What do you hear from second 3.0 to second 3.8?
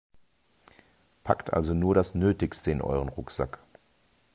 Rucksack.